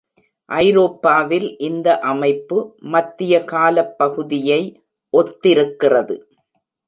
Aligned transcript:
ஐரோப்பாவில் 0.49 1.45
இந்த 1.59 1.87
அமைப்பு 2.03 2.57
மத்திய 2.93 3.43
காலப்பகுதியை 3.51 4.61
ஒத்திருக்கிறது. 5.13 6.15